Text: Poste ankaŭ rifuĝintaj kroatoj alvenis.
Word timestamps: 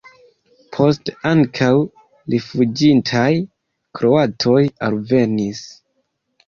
Poste 0.77 1.13
ankaŭ 1.31 1.69
rifuĝintaj 2.35 3.29
kroatoj 4.01 4.61
alvenis. 4.91 5.65